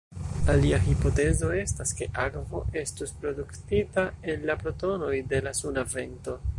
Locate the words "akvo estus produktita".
2.25-4.09